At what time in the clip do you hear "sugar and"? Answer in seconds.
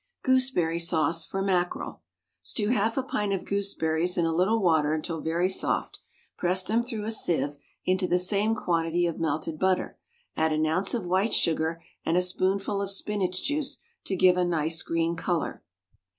11.35-12.17